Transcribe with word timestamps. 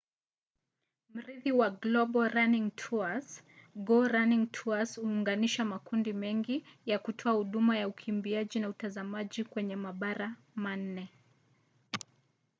mrithi 1.13 1.51
wa 1.59 1.69
global 1.83 2.25
running 2.37 2.67
tours 2.81 3.27
go 3.87 3.97
running 4.15 4.45
tours 4.57 4.89
huunganisha 4.99 5.65
makundi 5.65 6.13
mengi 6.13 6.63
ya 6.85 6.99
kutoa 6.99 7.31
huduma 7.33 7.77
ya 7.77 7.87
ukimbiaji 7.87 8.59
na 8.59 8.69
utazamaji 8.69 9.43
kwenye 9.43 9.75
mabara 9.75 10.35
manne 10.55 11.09